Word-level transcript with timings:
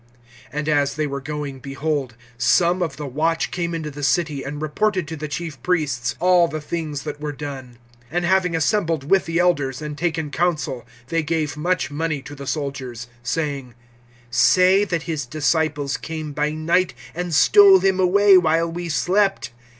(11)And 0.51 0.67
as 0.67 0.95
they 0.95 1.05
were 1.05 1.21
going, 1.21 1.59
behold, 1.59 2.15
some 2.35 2.81
of 2.81 2.97
the 2.97 3.05
watch 3.05 3.51
came 3.51 3.75
into 3.75 3.91
the 3.91 4.01
city, 4.01 4.41
and 4.41 4.59
reported 4.59 5.07
to 5.07 5.15
the 5.15 5.27
chief 5.27 5.61
priests 5.61 6.15
all 6.19 6.47
the 6.47 6.59
things 6.59 7.03
that 7.03 7.21
were 7.21 7.31
done. 7.31 7.77
(12)And 8.11 8.23
having 8.23 8.55
assembled 8.55 9.11
with 9.11 9.27
the 9.27 9.37
elders, 9.37 9.79
and 9.79 9.95
taken 9.95 10.31
counsel, 10.31 10.87
they 11.09 11.21
gave 11.21 11.55
much 11.55 11.91
money 11.91 12.19
to 12.23 12.33
the 12.33 12.47
soldiers, 12.47 13.09
(13)saying: 13.23 13.73
Say, 14.31 14.83
that 14.85 15.03
his 15.03 15.27
disciples 15.27 15.97
came 15.97 16.31
by 16.33 16.49
night, 16.49 16.95
and 17.13 17.31
stole 17.31 17.77
him 17.77 17.99
away 17.99 18.39
while 18.39 18.71
we 18.71 18.89
slept. 18.89 19.51